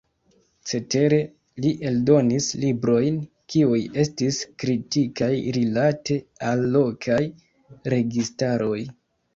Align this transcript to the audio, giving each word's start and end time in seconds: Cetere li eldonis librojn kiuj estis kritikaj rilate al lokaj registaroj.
Cetere 0.69 1.17
li 1.65 1.73
eldonis 1.89 2.47
librojn 2.63 3.21
kiuj 3.55 3.79
estis 4.05 4.41
kritikaj 4.65 5.33
rilate 5.61 6.19
al 6.51 6.69
lokaj 6.79 7.25
registaroj. 7.97 8.79